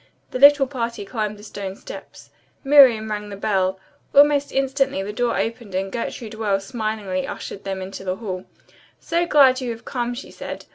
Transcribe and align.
The 0.31 0.39
little 0.39 0.65
party 0.65 1.05
climbed 1.05 1.37
the 1.37 1.43
stone 1.43 1.75
steps. 1.75 2.31
Miriam 2.63 3.11
rang 3.11 3.29
the 3.29 3.35
bell. 3.35 3.79
Almost 4.15 4.51
instantly 4.51 5.03
the 5.03 5.13
door 5.13 5.37
opened 5.37 5.75
and 5.75 5.91
Gertrude 5.91 6.33
Wells 6.33 6.65
smilingly 6.65 7.27
ushered 7.27 7.65
them 7.65 7.83
into 7.83 8.03
the 8.03 8.15
hall. 8.15 8.45
"So 8.99 9.27
glad 9.27 9.61
you 9.61 9.69
have 9.69 9.85
come," 9.85 10.15
she 10.15 10.31
said. 10.31 10.65